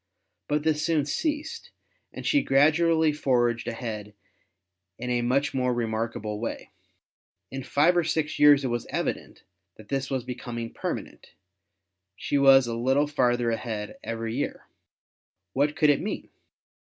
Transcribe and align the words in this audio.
But 0.47 0.63
this 0.63 0.83
soon 0.83 1.05
ceased, 1.05 1.69
and 2.11 2.25
she 2.25 2.41
gradually 2.41 3.13
forged 3.13 3.67
ahead 3.67 4.15
in 4.97 5.11
a 5.11 5.21
much 5.21 5.53
more 5.53 5.75
remarkable 5.75 6.39
way. 6.39 6.71
In 7.51 7.61
five 7.61 7.95
or 7.95 8.03
six 8.03 8.39
years 8.39 8.63
it 8.63 8.69
was 8.69 8.87
evident 8.89 9.43
that 9.75 9.89
this 9.89 10.09
was 10.09 10.23
becoming 10.23 10.73
permanent; 10.73 11.33
she 12.15 12.39
was 12.39 12.65
a 12.65 12.73
little 12.75 13.05
farther 13.05 13.51
ahead 13.51 13.95
every 14.03 14.35
year. 14.35 14.65
What 15.53 15.75
could 15.75 15.91
it 15.91 16.01
mean? 16.01 16.31